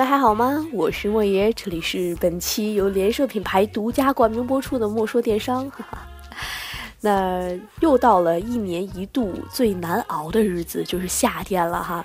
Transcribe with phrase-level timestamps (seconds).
[0.00, 0.66] 大家还好吗？
[0.72, 5.70] 我是莫爷，这里是本期由联社品牌独家冠名播出的莫说电商。
[5.70, 6.08] 哈哈，
[7.02, 7.50] 那
[7.80, 12.02] 又到了一年一度最难熬的日子，就是夏天了哈。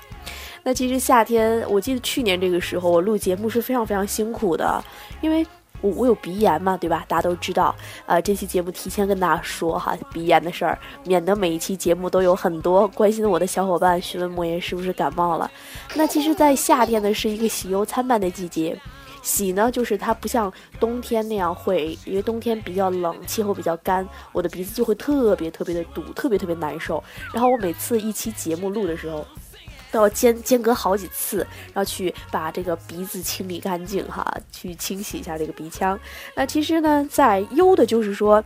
[0.61, 4.83] 那其实夏天，我记得去年这个时候我录节目是非常非常辛苦的，
[5.21, 5.47] 因为。
[5.89, 7.05] 我有鼻炎嘛，对吧？
[7.07, 7.75] 大家都知道，
[8.05, 15.49] 呃，这期节目提前跟大家说哈，鼻炎的事儿，免得每一期节目都有很多关心我的小伙伴询问莫言是不是感冒了。
[15.95, 18.79] 那其实，在夏天呢，是一个喜忧参半的季节。
[19.21, 27.03] 喜呢，就是它不像冬天那样会，因为冬天比较冷，气候比较干，我的鼻子就会特别特别的堵，特别特别难受。
[27.33, 29.25] 然后我每次一期节目录的时候。
[29.95, 31.37] 都要间间隔好几次，
[31.73, 35.97] 然后去把这个鼻子清理干净哈，去清洗一下这个鼻腔。
[36.35, 38.43] 那其实呢，在忧的就是说，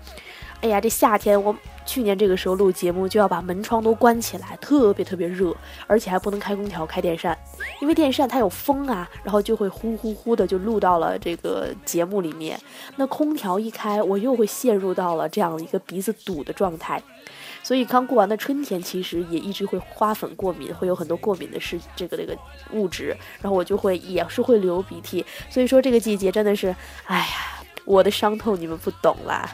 [0.61, 1.55] 哎呀，这夏天我
[1.87, 5.51] 去年这个时候录节目就要把门窗都关起来，特别特别热，
[5.87, 7.35] 而且还不能开空调、开电扇，
[7.81, 12.59] 因为电扇它有风啊，然后就会呼呼呼的就录到了这个节目里面。
[12.95, 17.01] 那空调一开，我又会陷入到了这样一个鼻子堵的状态。
[17.61, 22.35] 所以刚过完的春天，其实也一直会花粉过敏，会有很多过敏的是这个这个
[22.71, 25.23] 物质，然后我就会也是会流鼻涕。
[25.49, 27.25] 所以说这个季节真的是，哎呀，
[27.85, 29.47] 我的伤痛你们不懂啦。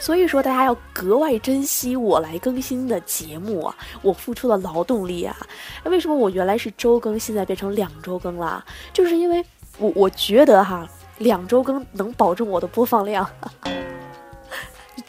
[0.00, 5.36] 所以说大家要格外珍惜我来更新的节目啊，我付出的劳动力啊。
[5.84, 8.64] 那为什么我原来是周更，现在变成两周更了？
[8.94, 9.44] 就是因为
[9.78, 13.28] 我我觉得哈，两周更能保证我的播放量。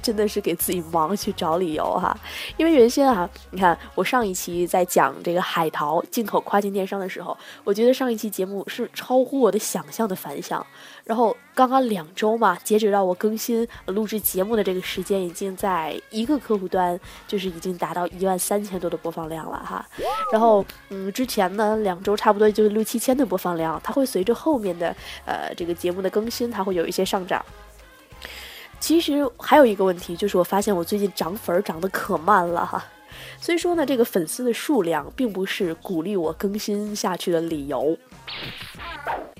[0.02, 2.18] 真的是给自己忙去找理由哈，
[2.58, 10.66] 因为原先啊，你看我上一期在讲这个海淘进口跨境电商的时候，我觉得上一期节目是超乎我的想象的反响。
[11.04, 19.86] 然后刚刚两周嘛，截止到我更新录制节目的这个时间，已经在一个客户端就是已经达到一万三千多的播放量了哈。
[20.32, 24.96] 然后嗯，之前呢两周差不多就是六七千的播放量，它会随着后面的
[25.26, 27.44] 呃这个节目的更新，它会有一些上涨。
[28.82, 32.84] 其实还有一个问题，就是我发现我最近涨粉涨得可慢了哈，
[33.40, 37.96] 所以说呢，这个粉丝的数量并不是鼓励我更新下去的理由，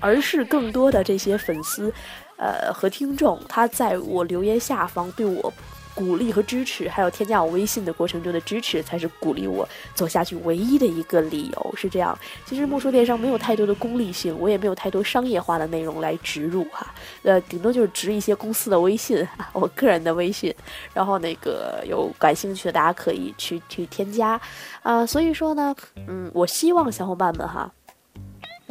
[0.00, 1.92] 而是更多的这些粉丝，
[2.36, 5.52] 呃和听众，他在我留言下方对我。
[5.94, 11.74] 鼓励和支持，还有添加我微信的过程中的支持，才是鼓励我走下去唯一的一个理由。
[11.76, 16.92] 是这样，其实莫说电商没有太多的功利性，我也没有太多商业化的内容来植入哈，
[17.22, 20.54] 呃，顶多就是植一些公司的微信，我个人的微信，
[20.94, 24.40] 然后那个有感兴趣的大家可以去去添加，
[24.82, 25.74] 啊，所以说呢，
[26.08, 27.70] 嗯，我希望小伙伴们哈。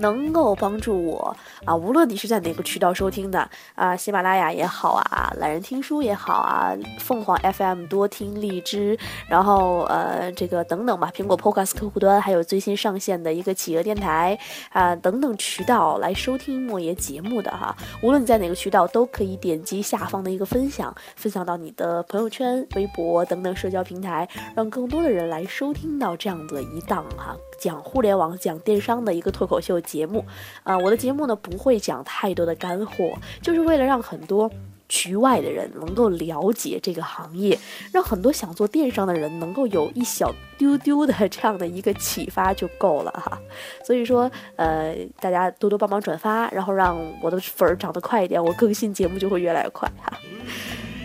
[0.02, 8.98] 能够帮助我啊，无论你是在哪个渠道收听的啊，喜马拉雅也好啊，懒人听书也好啊，凤凰 FM 多听荔枝，
[9.30, 14.38] 然后呃这个等等吧，苹果 Podcast 客户端，还有最新上线的一个企鹅电台
[14.70, 27.36] 啊等等渠道来收听莫言节目的哈，无论你在哪个渠道，都可以点击下方的一个分享，分享到你的朋友圈、微博等等社交平台，让更多的人来收听到这样的一档哈。
[27.62, 30.26] 讲互联网、讲电商的一个脱口秀节目，
[30.64, 34.50] 啊，我的节目呢不会讲太多的干货，就是为了让很多
[34.90, 37.56] 局外的人能够了解这个行业，
[37.94, 43.40] 让很多想做电商的人能够有一小丢丢的这样的一个启发就够了哈。
[43.86, 50.12] 所以说，呃，大家多多帮忙转发，然后让我的粉儿涨得快一点，我更新节目就会越来越快哈。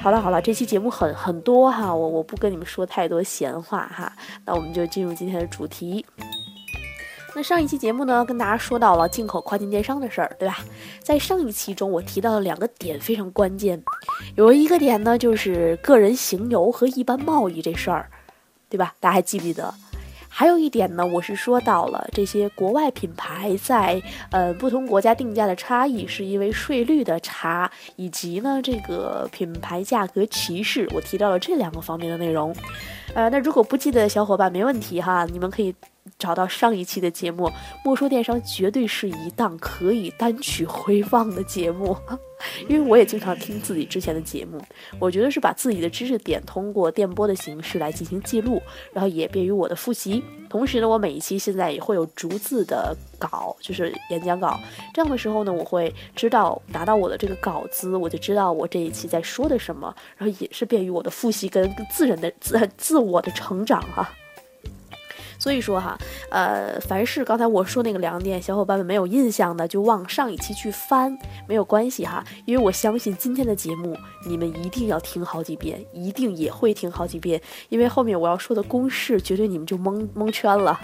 [0.03, 4.13] 好了好了，这期节目很很多哈，我我不跟你们说太多闲话哈，
[4.45, 6.05] 那我们就进入今天的主题。
[7.37, 10.65] 那上一期节目呢，跟大家说到了进口跨境电商的事儿，对吧？
[11.01, 13.85] 在上一期中，我提到了两个点非常关键，
[14.37, 18.09] 有一个点呢，就是个人行邮和一般贸易这事儿，
[18.71, 18.95] 对吧？
[19.01, 19.75] 大家还记不记得？
[20.31, 24.01] 还有一点呢，我是说到了这些国外品牌在
[24.31, 32.57] 呃不同国家定价的差异，是因为税率的差，以及呢这个品牌价格歧视，我提到了这两个方面的内容。
[33.13, 35.75] 呃，那如果不记得的小伙伴没问题哈，你们可以。
[36.19, 37.51] 找到上一期的节目，
[37.85, 41.97] 莫说电商绝对是一档可以单曲回放的节目，
[42.69, 44.61] 因为我也经常听自己之前的节目，
[44.99, 50.23] 我觉得是把自己的知识点通过电波的形式来进行记录，然后也便于我的复习。
[50.49, 54.59] 同时呢，我每一期现在也会有逐字的稿，就是演讲稿，
[54.95, 64.09] 这样的时候呢，我会知道拿到我的这个稿子，我就知道我这一期在说的什么，然后也是便于我的复习跟自人的自自我的成长哈。
[65.47, 65.97] 所以说哈，
[66.29, 71.17] 呃，凡是刚才我说那个两点，小伙伴们没有印象的，就往上一期去翻，
[71.47, 73.97] 没有关系哈，因为我相信今天的节目
[74.27, 80.81] 你们一定要听好几遍，一定也会听好几遍，因为后面我要说的公式绝对你们就蒙蒙圈了。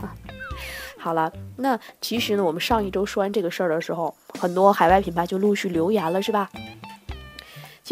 [0.97, 6.49] 好了，那其实呢，我们上一周说完这个事儿的时候，很多海外品牌就陆续留言了，是吧？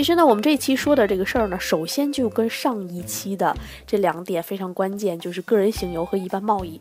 [0.00, 3.54] 其实呢，我们这一期说的这个事儿呢，首先就跟上一期的
[3.86, 6.80] 这两点非常关键，就是个人行游和一般贸易。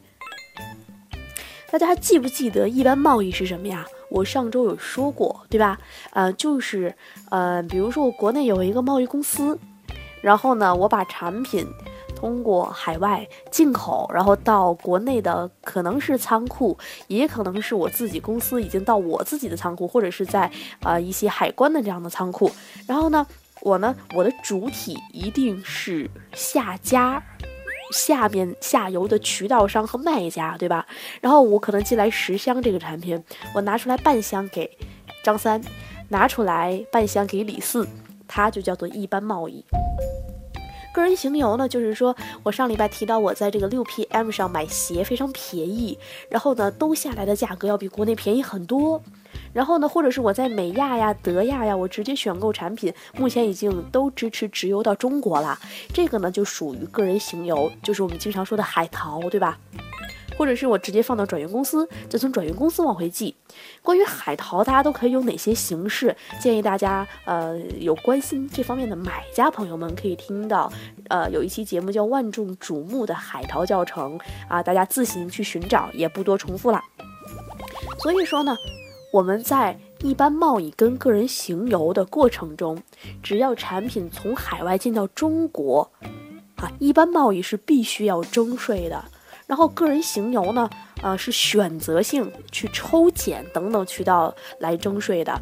[1.70, 3.86] 大家还记不记得一般贸易是什么呀？
[4.10, 5.78] 我上周有说过，对吧？
[6.12, 6.96] 呃，就是
[7.30, 9.60] 呃，比如说我国内有一个贸易公司，
[10.22, 11.68] 然后呢，我把产品
[12.20, 16.78] 通过海外进口，然后到国内的可能是仓库，
[17.08, 20.52] 也可能是我自己公司已经到我自己的仓库，或者是在
[20.82, 22.52] 呃一些海关的这样的仓库，
[22.86, 23.26] 然后呢，
[23.62, 27.24] 我呢，我的主体一定是下家。
[27.92, 30.86] 下面下游的渠道商和卖家，对吧？
[31.22, 33.24] 然后我可能进来十箱这个产品，
[33.56, 34.70] 我拿出来半箱给
[35.24, 35.60] 张三，
[36.10, 37.88] 拿出来半箱给李四，
[38.28, 39.66] 它就叫做一般贸易。
[40.92, 45.98] 个人行邮呢，就是说我上礼拜提到我在这个六 PM 上买鞋非常便宜，
[46.30, 49.02] 然后呢都下来的价格要比国内便宜很多。
[49.54, 55.58] 然后呢，或者是我在美亚呀、德亚呀，我直接选购产品，目前已经都支持直邮到中国了。
[55.94, 59.58] 这个呢，就属于个人行邮，就是我们经常说的海淘，对吧？
[60.38, 63.36] 或者是我直接放到转运公司，再从转运公司往回寄。
[63.90, 66.16] 关于海淘，大家都可以有哪些形式？
[66.40, 70.72] 建议大家，呃，有关心这方面的买家朋友们可以听到，
[71.08, 76.80] 呃，有一期节目叫万众瞩目的海淘教程啊，大家自行去寻找，也不多重复了。
[78.04, 78.56] 所以说呢。
[79.12, 82.80] 我们在一般贸易跟个人行邮的过程中，
[83.24, 85.90] 只要产品从海外进到中国，
[86.58, 89.04] 啊，一般贸易是必须要征税的。
[89.50, 90.70] 然后个人行邮呢，
[91.02, 95.42] 呃，是选择性去抽检等等渠道来征税的。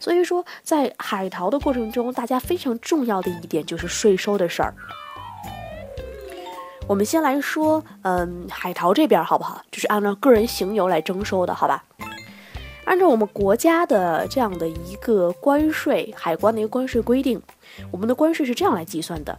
[0.00, 4.74] 所以说，在海淘的过程中，大家非常重要的一点就是税收的事儿。
[6.88, 9.62] 我们先来说，嗯，海淘这边好不好？
[9.70, 11.84] 就是按照个人行邮来征收的，好吧？
[12.86, 17.40] 按照我们国家的这样的一个关税海关的一个关税规定，
[17.92, 19.38] 我们的关税是这样来计算的：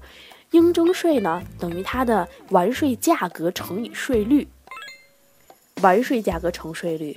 [0.56, 4.48] 应征税呢等于它的完税价格乘以税率。
[5.82, 7.16] 完税价格乘税率，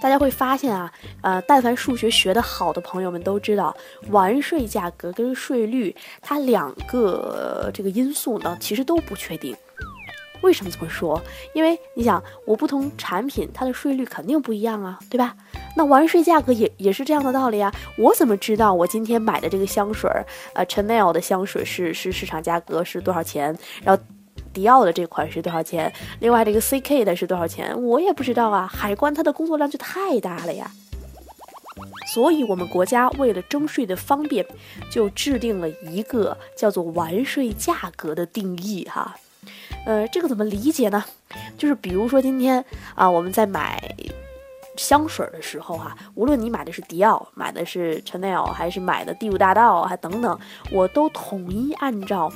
[0.00, 0.90] 大家会发现啊，
[1.20, 3.76] 呃，但凡数学学得好的朋友们都知道，
[4.08, 9.54] 完税价格跟税率它两个这个因素呢，其实都不确定。
[10.44, 11.20] 为什么这么说？
[11.54, 15.34] 因为你想，我不同产品它的税率肯定不一样啊，对吧？
[15.74, 17.72] 那完税价格也也是这样的道理啊。
[17.96, 20.10] 我怎么知道我今天买的这个香水，
[20.52, 23.56] 呃，Chanel 的香水是是市场价格是多少钱？
[23.82, 24.02] 然后
[24.52, 25.90] 迪奥的这款是多少钱？
[26.20, 27.82] 另外这个 CK 的是多少钱？
[27.82, 28.70] 我也不知道啊。
[28.70, 30.70] 海关它的工作量就太大了呀。
[32.12, 34.46] 所以，我们国家为了征税的方便，
[34.90, 39.16] 就制定了一个叫做完税价格的定义哈。
[39.84, 41.04] 呃，这个怎么理解呢？
[41.58, 42.64] 就是比如说今天
[42.94, 43.78] 啊，我们在买
[44.76, 50.38] 香水的时候哈，无论你买的是迪奥，买的是 Chanel，还是买的第五大道，还等等，
[50.72, 52.32] 我都统一按照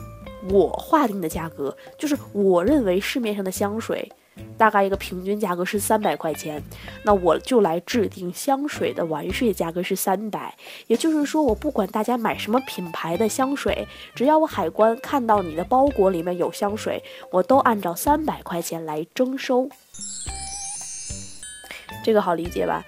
[0.51, 4.11] 我划定的价格，就是我认为市面上的香水。
[4.57, 6.63] 大概一个平均价格是三百块钱，
[7.05, 10.55] 那我就来制定香水的完税价格是三百。
[10.87, 19.69] 也就是说，我不管大家买什么品牌的香水，只要我海关看到你的包裹里面有香水，我都按照三百块钱来征收。
[22.05, 22.85] 这个好理解吧？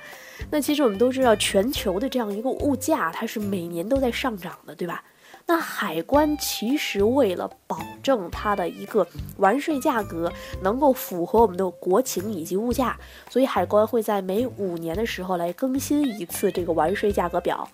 [0.51, 5.05] 那其实我们都知道，全球的这样一个物价，它是每年都在上涨的，对吧？
[5.51, 9.05] 那海关其实为了保证它的一个
[9.39, 12.97] 完税价格能够符合我们的国情以及物价，
[13.29, 17.69] 所以海关会在每五年的时候来更新一次这个完税价格表。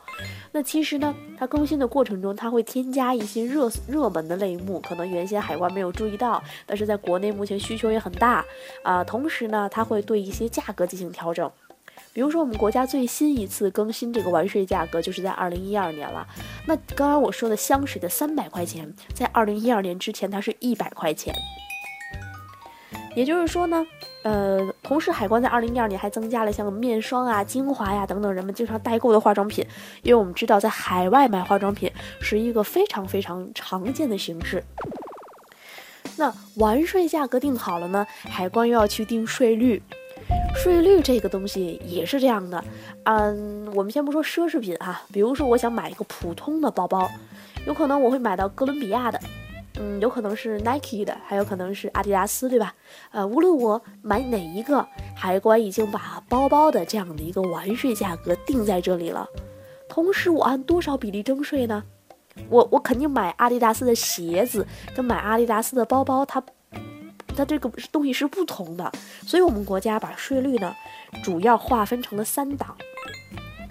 [0.52, 8.42] 那其实呢，它更新的过程中，它会添加一些热热门的类目，可能原先海关没有注意到，但是在国内目前需求也很大
[8.83, 9.04] 啊。
[9.04, 11.52] 同时呢，它会对一些价格进行调整。
[12.16, 16.26] 比如说，我们国家最新一次更新这个完税价格，就是在二零一二年了。
[16.64, 21.35] 那刚刚我说的香水的三百块钱，在二零一二年之前，它是一百块钱。
[23.14, 23.85] 也就是说呢，
[24.23, 29.62] 呃，同时海关在二零一二年还增加了像面霜啊、精华呀等等人们经常代购的化妆品，
[30.02, 31.92] 因为我们知道在海外买化妆品
[32.23, 34.64] 是一个非常非常常见的形式。
[36.16, 39.82] 那完税价格定好了呢，海关又要去定税率。
[40.57, 42.65] 税率这个东西也是这样的，
[43.05, 47.09] 嗯，我们先不说奢侈品哈，比如说我想买一个普通的包包，
[47.67, 49.21] 有可能我会买到哥伦比亚的，
[49.79, 52.75] 嗯，有可能是 Nike 的，还有可能是阿迪达斯，对吧？
[53.13, 54.85] 呃，无论我买哪一个，
[55.15, 59.29] 海关已经把包包的这样的一个完税价格定在这里了。
[59.89, 61.85] 同时，我按多少比例征税呢？
[62.49, 66.43] 我我肯定买阿迪达斯的鞋子跟买阿迪达斯的包包，它。
[67.37, 68.90] 它这个东西是不同的。
[69.26, 70.75] 所以我们国家把税率呢，
[71.23, 72.75] 主要划分成了三档，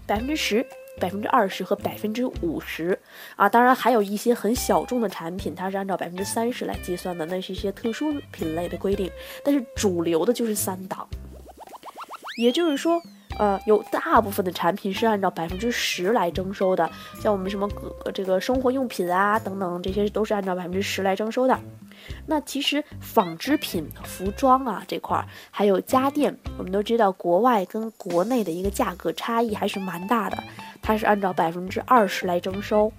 [0.05, 0.65] 百分之十。
[0.97, 2.97] 百分之二十和百分之五十
[3.35, 9.11] 啊，当然还有一些很小众的产品，它是按照百分之三十来计算的，那是一些特殊品类的规定。
[9.43, 11.05] 但是主流的就是三档，
[12.37, 13.01] 也就是说，
[13.37, 16.89] 呃，有大部分的产品是按照百分之十来征收的，
[17.21, 17.69] 像我们什么
[18.13, 21.59] 这个生活用品啊等等，这些都是按照百分之十来征收的。
[22.25, 30.43] 那其实纺织品、服装啊这块儿，还有家电，我们都知道国外跟国内的一个价格差异还是蛮大的，
[30.81, 32.91] 它是按照百分之二十来征收。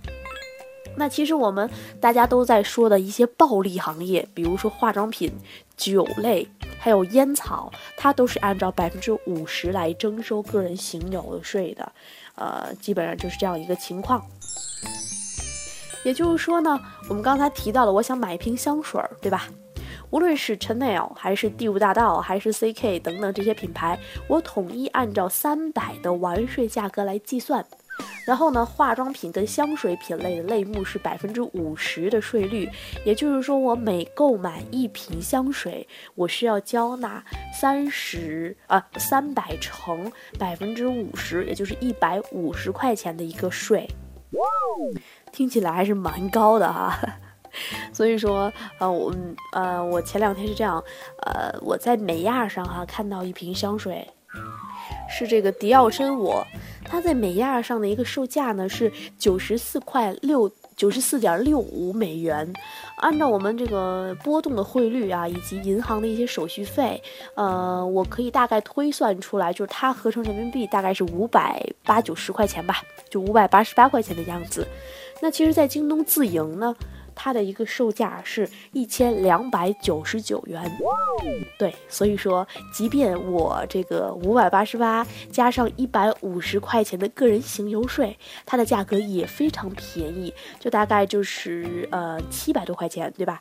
[0.99, 1.69] 那其实我们
[2.01, 5.31] 大家都在说的一些暴利行业，比如说化妆品、
[5.77, 6.49] 酒类，
[6.79, 11.93] 还有烟草，它都是按照百分之五十来征收个人行有税的，
[12.35, 14.25] 呃，基本上就是这样一个情况。
[16.07, 19.49] 也就是说呢，我们刚才提到了，我想买一瓶香水儿，对吧？
[20.11, 23.99] 无论是 Chanel 还是第五大道，还是 CK 等等这些品牌，
[24.29, 27.67] 我统一按照三百的完税价格来计算。
[28.25, 32.71] 然后呢，化妆品跟香水品类的类目是百分之五十的税率。
[33.05, 37.21] 也就是说，我每购买一瓶香水，我需要交纳
[37.53, 43.89] 三十啊三百乘百分之五十，也就是一百五十块钱的一个税。
[45.33, 46.99] 听起来还是蛮高的哈，
[47.93, 49.15] 所以说，呃，我，
[49.53, 50.83] 呃，我前两天是这样，
[51.23, 54.07] 呃，我在美亚上哈看到一瓶香水，
[55.09, 56.47] 是这个迪奥真我，
[56.85, 60.51] 它在美亚上的一个售价呢是九十四块六。
[60.77, 62.53] 九十四点六五美元，
[62.97, 67.03] 按照我们这个波动的汇率啊，以及银行的一些手续费，
[67.35, 74.67] 呃，我可以大概推算出来，就是它合成人民币大概是五百八九十块钱吧，就五百八十八块钱的样子。
[75.23, 76.77] 那其实，在京东自营呢。
[77.17, 80.63] 它的一个售价是一千两百九十九元，
[81.59, 93.41] 对，所以说，即便我这个五百八十八加上一百五十块钱的个人行邮税，它的价格也非常便宜，就大概就是呃七百多块钱，对吧？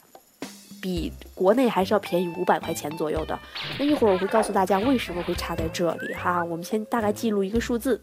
[0.82, 3.38] 比国内还是要便宜五百块钱左右的。
[3.78, 8.00] 那一会儿我会告诉大家为什么会差在这里哈，我们先大概记录一个数字。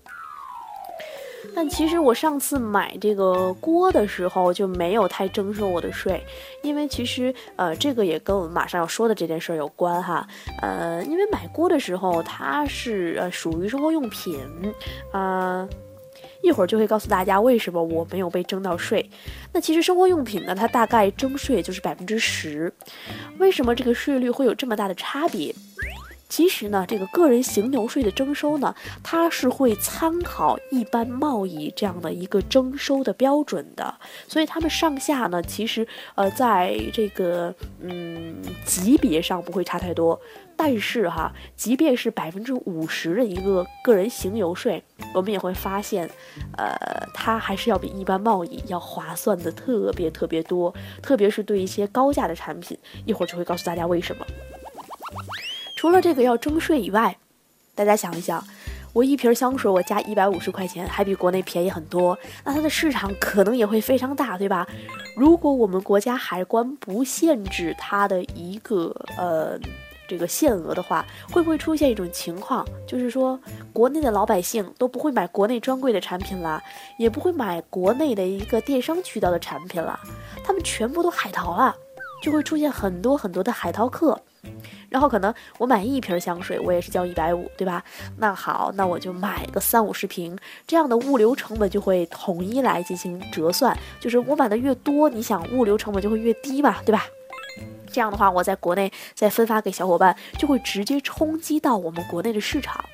[1.55, 6.25] 但其实我上次买这个锅的时候就没有太征收我的税，
[6.63, 10.27] 因为其实呃这个也跟我们马上要说的这件事儿有关哈，
[10.61, 14.41] 呃因为买锅的时候它是呃属于生活用品，
[15.13, 15.69] 啊
[16.43, 19.09] 一会儿就会告诉大家为什么我没有被征到税。
[19.53, 22.73] 那其实生活用品呢，它大概征税就是百分之十，
[23.39, 25.55] 为什么这个税率会有这么大的差别？
[26.33, 33.95] 其实呢，这个个人行邮税的征收呢，它是会参考一般贸易这样的一个征收的标准的，
[34.27, 40.19] 所以他们上下呢，其实呃，在这个嗯级别上不会差太多。
[40.57, 46.09] 但是哈，即便是百分之五十的一个个人行邮税，我们也会发现，
[46.57, 46.75] 呃，
[47.13, 54.25] 它还是要比一般贸易要划算的特别特别多，特别是对一些高价的产品，一会儿就会告诉大家为什么。
[55.83, 57.19] 除了这个要征税以外，
[57.75, 58.41] 大家想一想，
[58.93, 64.65] 我一瓶香水我加一百五十块钱，还比国内便宜很多，那它的市场可能也会非常大，对吧？
[65.17, 69.59] 如果我们国家海关不限制它的一个呃
[70.07, 73.37] 这个限额的话，会不会出现一种情况，就是说
[73.73, 76.63] 国内的老百姓都不会买国内专柜的产品了，
[76.97, 79.99] 也不会买国内的一个电商渠道的产品了，
[80.45, 81.75] 他们全部都海淘了，
[82.23, 84.23] 就会出现很多很多的海淘客。
[84.89, 87.83] 然后可能我买一瓶香水，我也是交一百五，对吧？
[88.19, 93.77] 那好，那我就买个三五十瓶，这样的物流成本就会统一来进行折算。
[94.01, 97.07] 就是我买的越多，你想物流成本就会越低嘛，对吧？
[97.91, 102.85] 这样的话，我在国内再分发给小伙伴，就会直接冲击到我们国内的市场，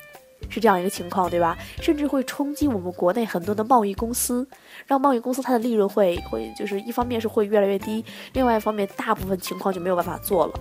[0.49, 1.57] 是这样一个情况，对吧？
[1.81, 4.47] 甚至会冲击我们国内很多的贸易公司，
[4.85, 10.53] 让贸易公司它的利润会会就是一方面是会越来越低，另外一方面大部分情况就没有办法做了。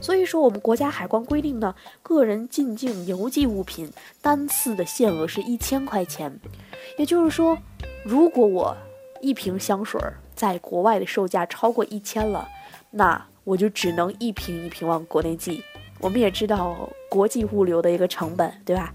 [0.00, 3.90] 所以说，我们国家海关规定呢，个人进境邮寄物品
[4.22, 6.38] 单次的限额是一千块钱。
[6.98, 7.58] 也就是说，
[8.04, 8.76] 如果我
[9.20, 10.00] 一瓶香水
[10.34, 12.48] 在国外的售价超过一千了，
[12.90, 15.62] 那我就只能一瓶一瓶往国内寄。
[15.98, 18.92] 我们也知道国际物流的一个成本，对吧？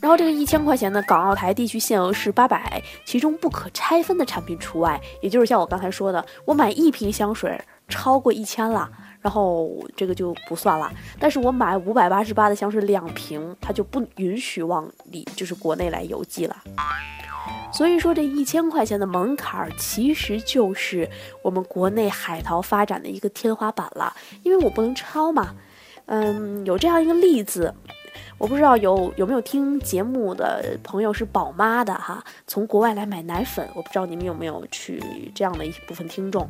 [0.00, 5.00] 然后这个一千块钱呢，港澳台地区限额是八百，其中不可拆分的产品除外。
[5.20, 8.88] 也就是像我刚才说的，我买一瓶香水超过一千了。
[9.20, 16.56] 然后这个就不算了，但是我买五百八十八的香水两瓶，它就不允许往里就是国内来邮寄了。
[17.72, 21.08] 所以说这一千块钱的门槛儿其实就是
[21.42, 25.54] 我们国内海淘发展的一个天花板了，因为我不能超嘛。
[26.06, 27.74] 嗯，有这样一个例子，
[28.38, 35.02] 我不知道有有没有听节目的朋友是宝妈的哈，从国外来买奶粉，我不知道你们有没有去
[35.34, 36.48] 这样的一部分听众。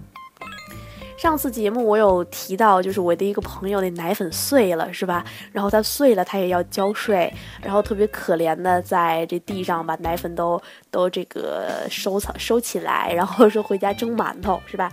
[1.19, 5.25] 上次节目我有提到，就是我的一个朋友那奶粉碎了，是吧？
[5.51, 14.93] 然后他碎了，他也要交税，然后特别可怜的在这地上把奶粉都都这个收藏收起来，然后说回家蒸馒头，是吧？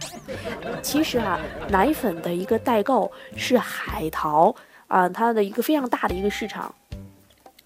[0.82, 1.39] 其实哈，
[1.70, 4.53] 奶粉的一个代购是海淘
[4.88, 6.74] 啊，它的一个非常大的一个市场，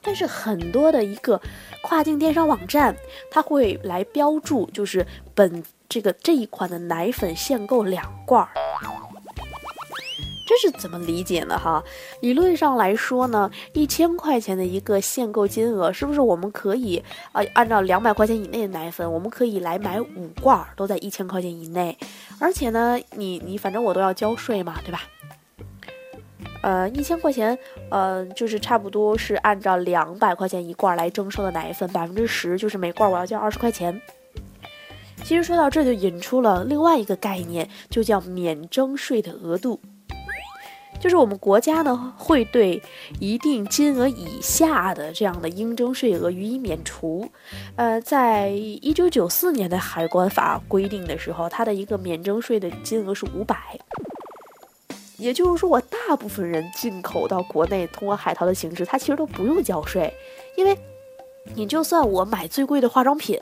[0.02, 1.40] 但是很多的一个
[1.82, 2.94] 跨境电商网站，
[3.32, 5.64] 它会来标注，就是本。
[5.90, 8.50] 这个这一款的奶粉限购两罐儿，
[10.48, 11.58] 这是怎么理解呢？
[11.58, 11.84] 哈，
[12.22, 21.98] 理论上来说呢，一千块钱的一个限购金额，是不是我们可以啊，按照两百块钱以内的奶粉，我们可以来买五罐儿，都在一千块钱以内。
[22.40, 25.02] 而且呢，你你反正我都要交税嘛，对吧？
[26.62, 27.58] 呃，一千块钱，
[27.90, 34.00] 呃，就是差不多是按照两百块钱一罐来征收的奶粉，百分之十就是每罐我要交二十块钱。
[35.24, 39.80] 其实说到这就引出了另外一个概念，就叫免征税的额度。
[41.00, 42.82] 就是我们国家呢会对
[43.20, 47.30] 一定金额以下的这样的应征税额予以免除。
[47.76, 53.80] 呃，在一九九四年的海关法规定的时候，它的一个免征税的金额是五百。
[55.18, 60.12] 也就是说，我大部分人进口到国内通过海淘的形式，它其实都不用交税，
[60.58, 60.76] 因为。
[61.56, 63.38] 你就算我买最贵的化妆品，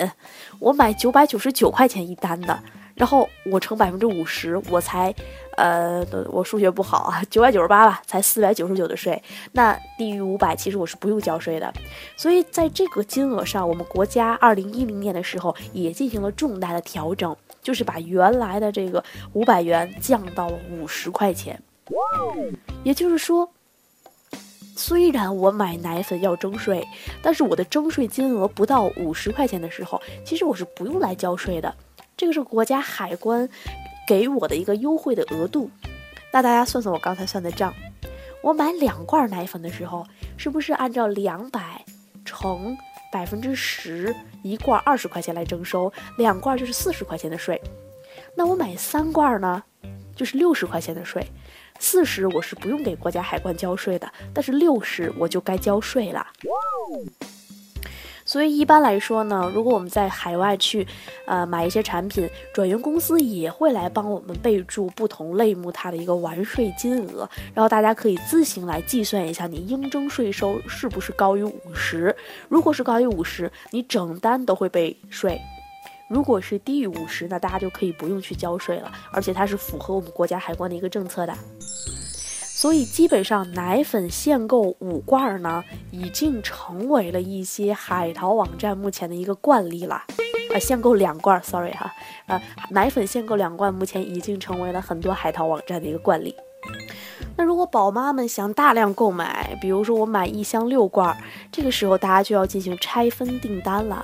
[0.60, 2.58] 我买九百九十九块钱一单的，
[2.96, 5.14] 然后我乘百分之五十，我才，
[5.58, 9.22] 呃，我数学不好啊，九百九十八吧，才四百九十九的税。
[9.52, 11.74] 那低于五百，其实我是不用交税的。
[12.16, 21.62] 所以在这个金额上，我们国家二零一零年的时候也进行了重大的调整，就是把原来的这个五百元降到了五十块钱。
[22.84, 23.50] 也就是说。
[24.78, 26.88] 虽然我买奶粉要征税，
[27.22, 31.74] 但是我的征税金额不到五十块钱的时候，其实我是不用来交税的。
[32.16, 33.50] 这个是国家海关
[34.08, 35.70] 给我的一个优惠的额度。
[36.32, 37.74] 那大家算算我刚才算的账，
[38.42, 40.06] 我买两罐奶粉的时候，
[40.38, 41.84] 是不是按照两百
[42.24, 42.78] 乘
[43.12, 47.60] 百分之十，一罐二十块钱来征收，两罐就是四十块钱的税？
[48.36, 49.64] 那我买三罐呢，
[50.16, 51.26] 就是六十块钱的税。
[51.80, 56.26] 四十我是不用给国家海关交税的，但是六十我就该交税了。
[58.26, 60.86] 所以一般来说呢，如果我们在海外去，
[61.26, 72.14] 呃买一些产品，转运公司也会来帮我们备注不同类目它的一个完税金额，然后大家可以自行来计算一下你应征税收是不是高于五十。
[72.50, 75.40] 如果是高于五十，你整单都会被税。
[76.10, 81.34] 如果是低于五十，那大家就可以不用去交税了，而且它是符合我们国家海关的一个政策的。
[82.42, 90.04] 所以基本上奶粉限购五罐呢，已经成为了一些海淘网站目前的一个惯例了。
[90.56, 91.94] 啊，限购两罐，sorry 哈，
[92.26, 92.42] 啊，
[92.72, 96.34] 奶粉限购两罐，目前已经成为了很多海淘网站的一个惯例。
[97.36, 101.16] 那如果宝妈们想大量购买，比如说我买一箱六罐，
[101.52, 104.04] 这个时候大家就要进行拆分订单了。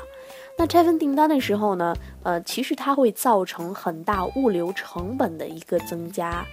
[0.57, 6.45] 那拆分订单的时候呢，呃，其实它会造成很大物流成本的一个增加。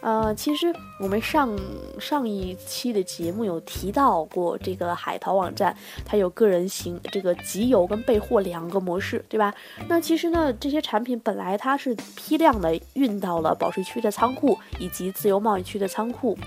[0.00, 1.58] 呃，其实我们上
[1.98, 9.52] 上一期的节目有提到过，这个海淘网站它有个人行这个集邮跟备货两个模式，对吧？
[9.88, 16.38] 那其实呢，这些产品本来它是批量的运到了保税区的仓库以及自由贸易区的仓库，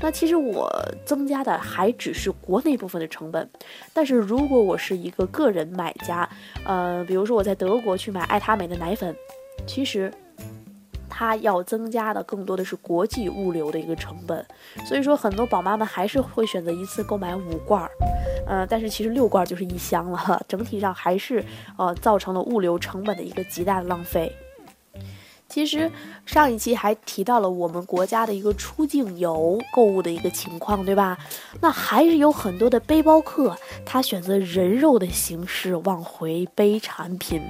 [0.00, 0.70] 那其实我
[1.04, 3.48] 增加的还只是国内部分的成本。
[3.92, 6.28] 但是如果我是一个个人买家，
[6.64, 9.14] 呃，比如说我在德国去买爱他美的奶粉，
[9.66, 10.12] 其实。
[11.16, 14.44] 它要增加的更多的是国际物流的一个成本，
[14.84, 17.88] 所以说很多宝妈们还是会选择一次购买五罐儿，
[18.48, 21.44] 呃，但是其实六罐儿就是一箱了， 整体上还是
[21.78, 24.34] 呃造成了物流成本的一个极大的浪费。
[25.54, 25.88] 其实
[26.26, 31.16] 上一期还提到了我们国家的一个出境游购物的一个情况，对吧？
[31.60, 37.40] 那还是有很多的背包客，他选择人肉的形式往回背产品。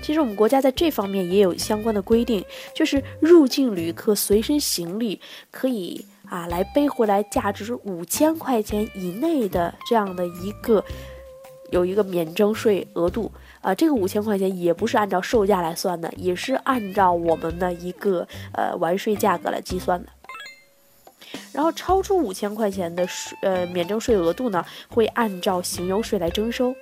[0.00, 2.42] 其实我们国家在这方面也有相关的规定，
[2.74, 10.82] 就是入境旅客随身行李可以啊来背回来价值五千块钱以内的这样的一个
[11.70, 13.30] 有一个免征税额度
[13.60, 20.08] 啊，这个五千块钱也不是按照售价来算的，也是按照我们的一个呃完税价格来计算的。
[21.52, 26.74] 然后超出五千块钱的税呃免征税额度呢，会按照行邮税来征收。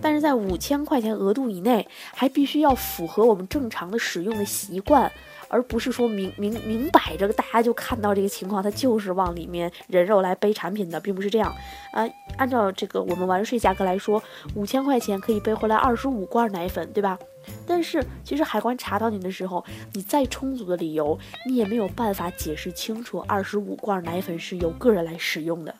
[0.00, 5.10] 但是在五千块钱额度以内，还必须要符合我们正常的使用的习惯。
[5.48, 11.54] 而不是说明明明摆着，大家就看到这个情况，它就是往里面人肉来背产品的，并不是这样。
[11.92, 14.22] 呃，按照这个我们完税价格来说，
[14.54, 17.18] 五千块钱可以背回来二十五罐奶粉，对吧？
[17.66, 25.74] 但是其实海关查到你的时候，你再充足的理由，你也没有办法解释清楚二十五罐奶粉是由个人来使用的。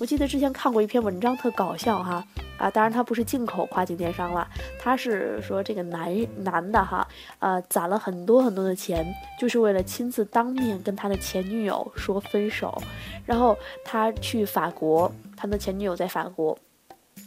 [0.00, 2.24] 我记得之前看过一篇文章，特搞笑哈。
[2.56, 4.46] 啊，当然他不是进口跨境电商了，
[4.78, 7.06] 他是说这个男男的哈，
[7.38, 9.06] 呃，攒了很多很多的钱，
[9.38, 12.82] 就是为了亲自当面跟他的前女友说分手，
[13.24, 16.58] 然后他去法国，他的前女友在法国。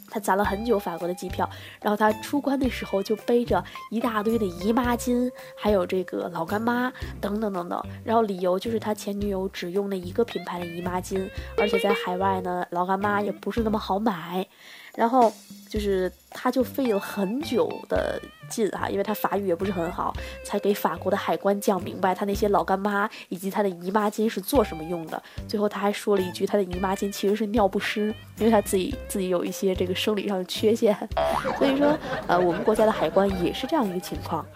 [0.08, 1.48] 他攒了很久法国的机票，
[1.80, 14.46] 然后他出关的时候就背着一大堆的姨妈巾，还有这个老干妈等等等等，然后理由就是他前女友只用了一个品牌的姨妈巾，而且在海外呢，老干妈也不是那么好买。
[14.94, 15.32] 然后
[15.68, 25.20] 就是他就费了很久的劲哈，因为他法语也不是很好，才给法国的海关讲明白他那些老干妈以及他的姨妈巾是做什么用的。
[25.48, 30.96] 最后他还说了一句，他的姨妈巾其实是尿不湿，因为他自己自己有一些这个生理上的缺陷。
[31.58, 34.46] 所以说，呃，我们国家的海关也是这样一个情况。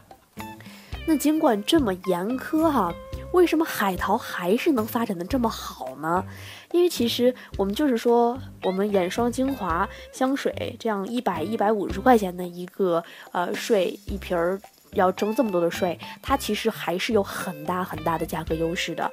[1.06, 2.94] 那尽管这么严苛哈。
[3.32, 6.24] 为什么海淘还是能发展的这么好呢？
[6.72, 13.02] 因为其实我们就是说，我们眼霜、精华、香水这样一百、一百五十块钱的一个
[13.32, 14.60] 呃税一瓶儿，
[14.92, 19.10] 要征这么多的税，它其实还是有很大很大的价格优势的。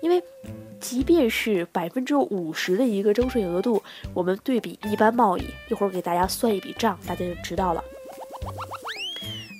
[0.00, 0.22] 因为
[0.80, 3.82] 即便是百分之五十的一个征税额度，
[4.14, 7.82] 我们对比一般贸易，一会儿给大家算一笔账，大家就知道了。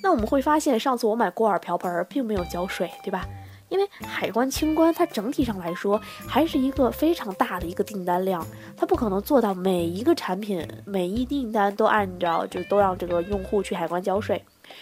[0.01, 3.25] 那我们会发现，上次我买锅碗瓢盆并没有交税，对吧？
[3.73, 8.45] 因为海关清关，它整体上来说还是一个非常大的一个订单量，
[8.77, 14.39] 它不可能做到每一个产品每一订单都按照就都让这个用户去海关交税，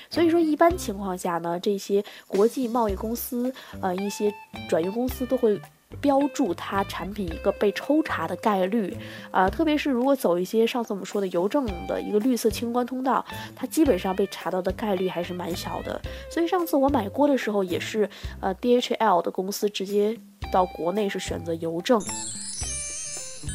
[0.09, 4.33] 所以说一般情况下呢，这些国际贸易公司呃一些
[4.67, 5.57] 转运公司都会。
[5.99, 8.95] 标注它产品一个被抽查的概率，
[9.29, 13.23] 啊，特别是如果走一些上次我们说的邮政的一个绿色清关通道，
[13.55, 16.01] 它基本上被查到的概率还是蛮小的。
[16.29, 20.17] 所以上次我买锅的时候也是，呃，DHL 的公司直接
[20.51, 22.01] 到国内是选择邮政。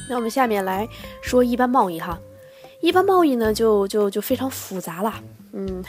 [0.08, 0.86] 那我们下面来
[1.22, 2.18] 说一般贸易哈，
[2.80, 5.14] 一般贸易呢就就就非常复杂了，
[5.52, 5.82] 嗯。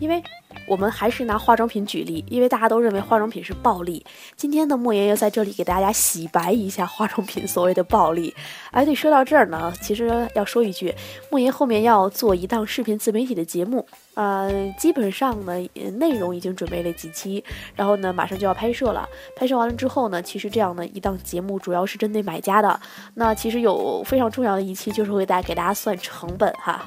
[0.00, 0.22] 因为
[0.66, 4.04] 我们还是拿化妆品举例，因为大家都认为化妆品是暴利。
[4.36, 8.34] 今天呢，莫言要在这里给大家洗白一下化妆品所谓的暴利。
[8.72, 10.92] 哎，对，说到这儿呢，其实要说一句，
[11.30, 15.52] 莫言后面要做一档视频自媒体的节目，呃，基本上呢，
[15.98, 17.44] 内容已经准备了几期，
[17.76, 19.08] 然后呢，马上就要拍摄了。
[19.36, 22.80] 拍摄完了之后呢，其实这样的一档节目主要是针对买家的。
[23.14, 26.84] 那其实有非常重要的一期，就是会大给大家算成本哈。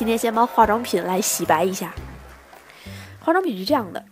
[0.00, 1.94] 今天先帮化妆品来洗白一下。
[3.20, 4.02] 化妆品是这样的，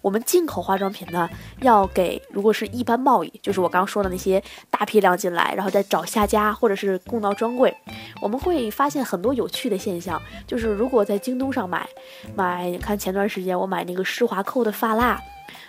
[0.00, 1.28] 我们进口化妆品呢，
[1.60, 7.76] 要给如果是一般贸易，就是我刚刚说的那些大批量进来，然后再找下家或者是供到专柜，
[8.22, 10.18] 我们会发现很多有趣的现象。
[10.46, 11.86] 就是如果在京东上买，
[12.34, 15.20] 买看前段时间我买那个施华蔻的发蜡。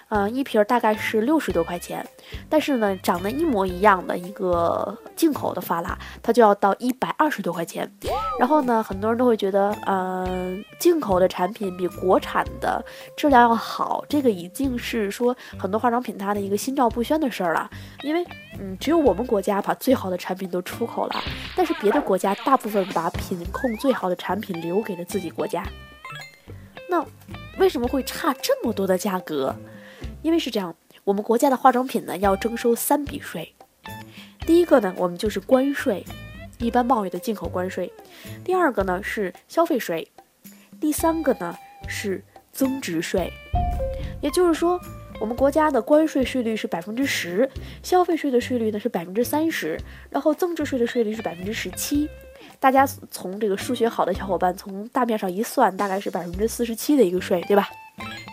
[0.10, 2.06] 嗯，一瓶大概是六十多块钱，
[2.50, 7.92] 但是呢，长得一模一样的一个进口的发蜡，它就要到一百二十多块钱。
[8.40, 12.84] 然后呢，很多人都会觉得，嗯，进口的产品比国产的
[13.18, 17.70] 质量要好，这个已经是说很多化妆品它的一个心照不宣的事儿了。
[18.04, 18.24] 因为，
[18.60, 21.16] 嗯，只有我们国家把最好的产品都出口了，
[21.56, 25.64] 但是别的国家大部分把品控最好的产品留给了自己国家。
[26.88, 27.04] 那
[27.58, 29.56] 为什么会差这么多的价格？
[30.22, 33.54] 因为是这样，我们国家的化妆品呢要征收三笔税。
[34.46, 36.04] 第一个呢，我们就是关税，
[36.60, 37.88] 一般贸易的进口关税；
[38.44, 40.06] 第二个呢是消费税；
[40.80, 41.56] 第三个呢
[41.88, 43.32] 是增值税。
[44.22, 44.80] 也就是说，
[45.22, 47.50] 我们国家的关税税率是百分之十，
[47.82, 52.10] 消费税的税率呢是百分之三十，然后增值税的税率是百分之十七。
[52.66, 57.70] 大家从这个数学好的小伙伴从大面上一算，大概是百分之四十七的一个税，对吧？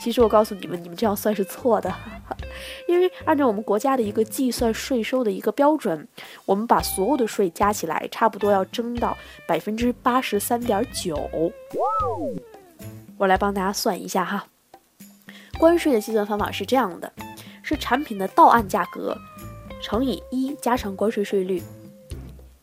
[0.03, 1.95] 其实我告诉你们，你们这样算是错的，
[2.88, 6.09] 因为按照我们国家的一个计算税收的一个标准，
[6.47, 9.14] 我们把所有的税加起来，差不多要征到
[9.47, 11.53] 百分之八十三点九。
[13.18, 14.47] 我来帮大家算一下哈，
[15.59, 17.12] 关税的计算方法是这样的：
[17.62, 19.14] 是产品的到岸价格
[19.83, 21.62] 乘以一加上关税税率。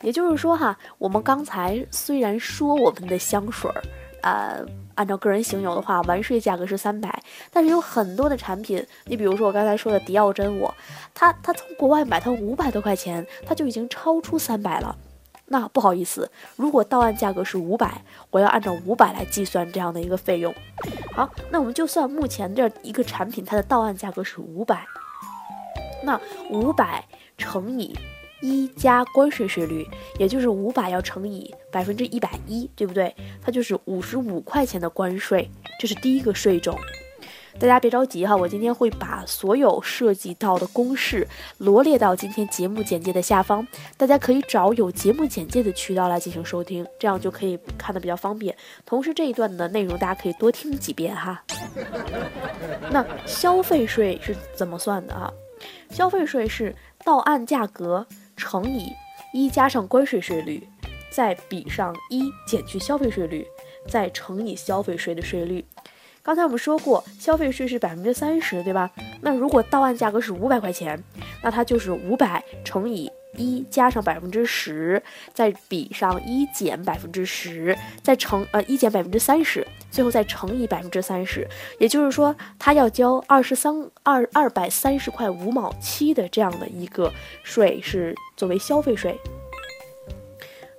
[0.01, 3.81] 也就是说哈，我们刚才虽然说我们的香水儿，
[4.21, 4.65] 呃。
[4.95, 10.75] 按照个人行有的话，完税价格是三百，但是有很多的产品，你比如说我刚才说的迪奥真我，
[11.13, 14.93] 它它从国外买它五百多块钱，它就已经超出三百了。
[15.45, 20.53] 那不好意思，如果到岸价格是五百，我要按照五百来计算这样的一个费用。
[21.13, 24.85] 好，那我们就算目前这一个产品它的到岸价格是五百，
[26.03, 27.05] 那五百
[27.37, 27.97] 乘以
[28.41, 33.13] 一加关税税率，也就是五百要乘以百分之一百一，对不对？
[33.41, 35.49] 它就是五十五块钱的关税，
[35.79, 36.77] 这是第一个税种。
[37.59, 48.55] 大家别着急哈，我今天会把所有涉及到的公式罗列到今天节目简介的下方，大家可以找有节目简介的渠道来进行收听，这样就可以看的比较方便。
[48.85, 51.43] 同时这一段的内容大家可以多听几遍哈。
[52.91, 55.29] 那消费税是怎么算的啊？
[55.89, 56.73] 消费税是
[57.03, 58.07] 到岸价格
[58.39, 58.91] 乘以
[59.33, 60.67] 一加上关税税率，
[61.11, 63.45] 再比上一减去消费税率，
[63.87, 65.63] 再乘以消费税的税率。
[66.23, 68.89] 刚才我们说过，消费税是百分之三十，对吧？
[69.21, 71.01] 那如果到岸价格是五百块钱，
[71.43, 75.01] 那它就是五百乘以一加上百分之十，
[75.33, 81.47] 再比上一减百分之十，再乘呃一减百分之三十，最后再乘以百分之三十，
[81.79, 83.73] 也就是说，他要交二十三
[84.03, 87.11] 二二百三十块五毛七的这样的一个
[87.43, 89.17] 税，是作为消费税。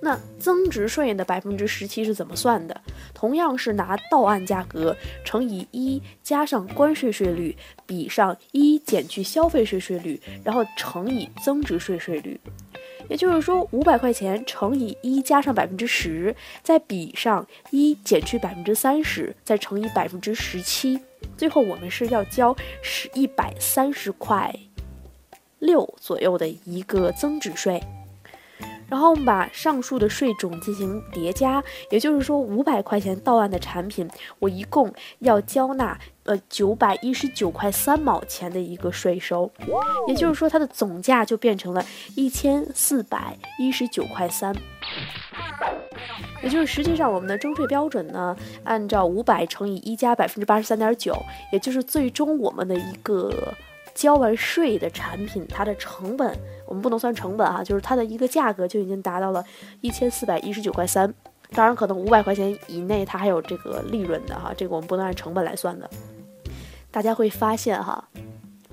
[0.03, 2.81] 那增值税的百分之十七是怎么算的？
[3.13, 12.39] 同样是拿到岸价格乘以一加上关税税率，比上一减去消费税税率，然后乘以增值税税率。
[13.09, 20.99] 也就是说，五百块钱乘以一加上百分之十，再比上一减去百分之三十，再乘以百分之十七，
[21.37, 24.53] 最后我们是要交是一百三十块
[25.59, 27.81] 六左右的一个增值税。
[28.87, 34.05] 然后我们把上述的税种进行叠加，也就是说，五百块钱到岸的产品，
[34.39, 39.51] 我一共要交纳呃九百一十九块三毛钱的一个税收，
[40.07, 44.55] 也就是说，它的总价就变成了一千四百一十九块三。
[46.43, 51.15] 也就是实际上我们的征税标准呢，按照五百乘以一加百分之八十三点九，
[51.51, 53.53] 也就是最终我们的一个。
[53.93, 56.33] 交完税的产品，它的成本
[56.65, 59.43] 我们不能算成本啊，就是它的一个价格就已经达到了
[59.81, 61.13] 一千四百一十九块三。
[61.53, 65.89] 当然，可能五百块钱以内它还有这个利润的哈，这个我们不能按成本来算的。
[66.89, 68.07] 大家会发现哈，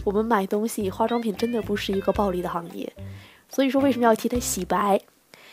[0.05, 2.93] 我们买东西化妆品真的不是一个暴利的行业。
[3.49, 5.01] 所以说为什么要替它洗白？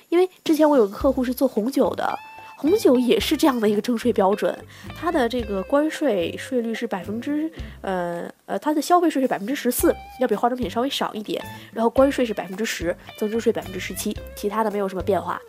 [0.10, 2.18] 因为之前我有个客户是做红酒的。
[2.58, 4.58] 红酒也是这样的一个征税标准，
[4.96, 15.40] 它的这个关税税率是百分之，呃呃，它的消费税是百分之十四，要比化妆品稍微少一点，然后关税是百分之十，增值税百分之十七，其他的没有什么变化。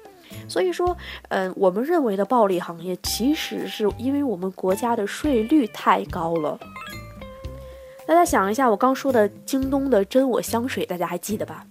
[0.48, 0.96] 所以说，
[1.28, 6.58] 嗯，我们认为的暴利行业，其实是因为我们国家的税率太高了。
[8.06, 11.66] 大家想一下，我刚说的京东的真我香水，大家还记得吧？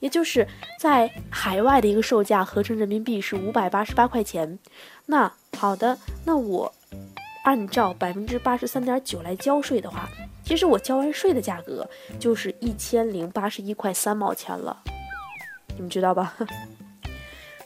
[0.00, 0.46] 也就是
[0.78, 4.58] 在海外的一个售价合成人民币是五百八十八块钱，
[5.06, 6.70] 那好的，那我
[7.44, 10.08] 按照百分之八十三点九来交税的话，
[10.44, 14.76] 其实我交完税的价格就是一千零八十一块三毛钱了，
[15.74, 16.36] 你们知道吧？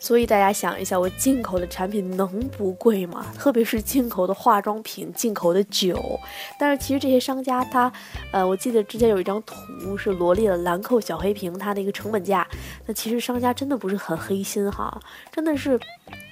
[0.01, 3.27] 所以大家想一下，我进口的产品能不贵吗？
[3.37, 6.19] 特别是进口的化妆品、进口的酒。
[6.59, 7.93] 但是其实这些商家他，
[8.33, 12.47] 呃，我记得之前有一张图是罗列了兰蔻小黑瓶它的一个成本价。
[12.87, 15.01] 那其实商家真的不是很黑心哈，
[15.33, 15.79] 真的是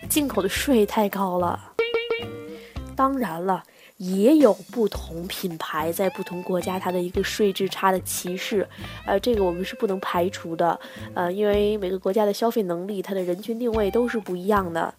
[0.09, 1.73] 进口的税太高了。
[2.95, 3.63] 当然了。
[3.99, 8.69] 也有不同品牌在不同国家它的一个税制差的歧视，
[9.07, 10.79] 呃，这个我们是不能排除的，
[11.15, 14.93] 呃，因为每个国家的消费能力、它的人群定位都是不一样的。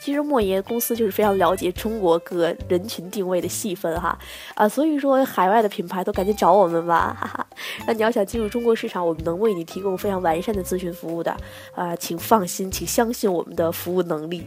[0.00, 4.18] 其实莫言公司就是非常了解中国各人群定位的细分哈，
[4.56, 7.46] 啊，所以说海外的品牌都赶紧找我们吧，哈哈。
[7.86, 11.36] 那你要想进入中国市场，我们能为你提供非常完善的咨询服务的，
[11.76, 14.44] 啊，请放心，请相信我们的服务能力。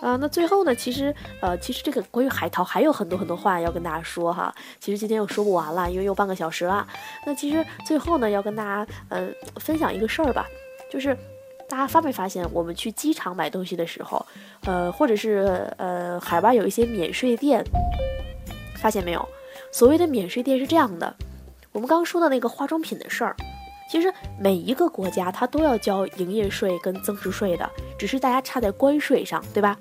[0.00, 0.74] 啊，那最后呢？
[0.74, 4.54] 其实，呃，其实这个关于海淘还有很多很多话要跟大家说哈。
[4.78, 6.86] 其实今天又说不完了，因为又半个小时了。
[7.26, 10.46] 那其实最后呢，要跟大家，呃，分享一个事儿吧，
[10.88, 11.16] 就是
[11.68, 14.24] 大家发没发现，我们去机场买东西的时候，
[14.66, 17.64] 呃，或者是呃，海外有一些免税店，
[18.80, 19.28] 发现没有？
[19.72, 21.12] 所谓的免税店是这样的，
[21.72, 23.34] 我们刚刚说的那个化妆品的事儿。
[23.88, 29.78] 其实每一个国家它都要交营业税跟增值税的，只是大家差在关税上，对吧？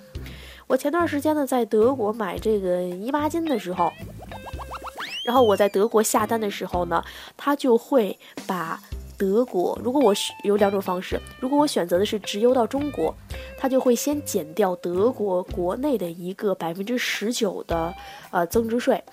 [0.65, 3.91] 我前段时间呢在德国买这个姨妈巾的时候，
[5.26, 7.04] 然后我在德国下单的时候呢，
[7.36, 8.80] 他就会把
[9.17, 13.13] 德国，如果我有两种方式，如果我选择的是直邮到中国，
[13.58, 17.93] 他就会先减掉德国国内的一个百分之十九的
[18.32, 19.04] 呃增值税。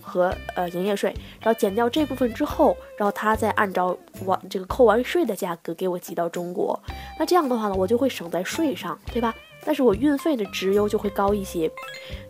[0.00, 6.78] 和呃营业税，然后减掉这部分之后，然后他再按照完这个扣完税的价格给我寄到中国。
[7.18, 9.34] 那这样的话呢，我就会省在税上，对吧？
[9.64, 11.70] 但是我运费的直邮就会高一些。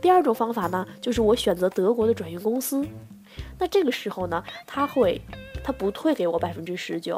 [0.01, 2.85] 第二种方法呢，就是我选择德国的转运公司。
[3.59, 5.21] 那这个时候呢，他会
[5.63, 7.17] 他不退给我百分之十九，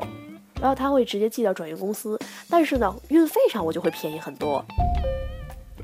[0.60, 2.18] 然后他会直接寄到转运公司，
[2.50, 4.64] 但是呢，运费上我就会便宜很多，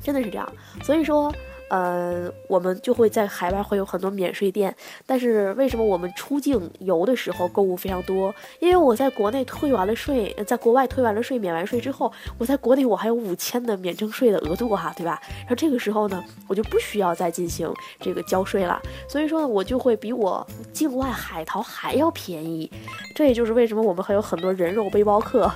[0.03, 0.47] 真的是这样。
[0.83, 1.33] 所以说。
[1.69, 4.75] 呃，我们就会在海外会有很多免税店，
[5.07, 8.35] 但是为什么我们出境游的时候购物非常多？
[8.59, 15.21] 因为我在国内退完了税，在国外退完了税，免完税之后，我在国内我还有五千的免征税的额度哈，对吧？
[15.41, 22.71] 然后这个时候呢，我就不需要再进行这个交税了，所以说呢，我就会比我境外海淘还要便宜。
[23.15, 25.51] 这也就是为什么我们还有很多人肉背包客。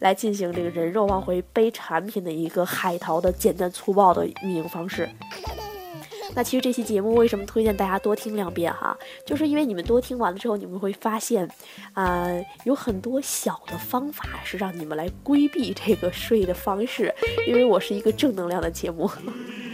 [0.00, 5.08] 来进行这个人肉往回背产品的一个海淘的简单粗暴的运营方式。
[6.34, 8.96] 那其实这期节目为什么推荐大家多听两遍哈？
[9.26, 11.46] 就是因为你们多听完了之后，你们会发现，
[11.92, 12.26] 啊，
[12.64, 17.14] 有很多小的方法是让你们来规避这个税的方式。
[17.46, 19.10] 因为我是一个正能量的节目，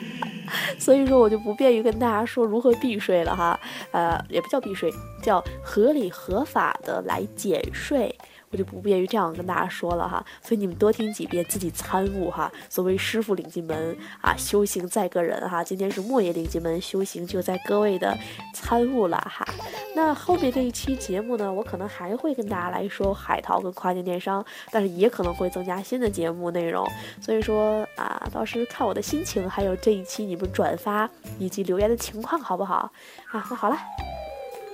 [0.81, 3.61] 所以说我就不便于跟大家说如何避税了哈。
[3.93, 8.13] 呃，也不叫避税，叫合理合法的来减税。
[8.51, 12.51] 我就不便于这样跟大家说了哈，所以你们多听几遍，自己参悟哈。
[12.69, 15.63] 所谓师傅领进门啊，修行在个人哈。
[15.63, 18.17] 今天是莫爷领进门，修行就在各位的
[18.55, 19.47] 参悟了哈。
[19.95, 26.89] 那后面这一期节目呢，我可能还会跟大家来说海淘跟跨境电商，但是也可能会增加新的节目内容。
[27.21, 31.09] 所以说啊，到时看我的心情，还有这一期你们转发
[31.39, 32.91] 以及留言的情况好不好？
[33.31, 33.77] 啊，那好了，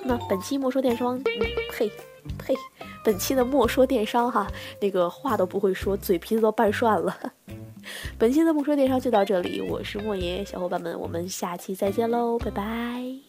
[0.04, 1.24] 那本期莫说电商，嗯，
[1.72, 1.90] 呸。
[2.38, 2.54] 呸！
[3.04, 4.46] 本期的莫说电商哈，
[4.80, 7.16] 那个话都不会说，嘴皮子都拌涮了。
[8.18, 13.23] 本期的莫说电商就到这里，我是莫爷，小伙伴们，我们下期再见喽，拜拜。